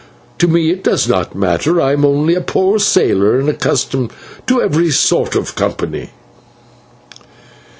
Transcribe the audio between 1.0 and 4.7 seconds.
not matter; I am only a poor sailor, and accustomed to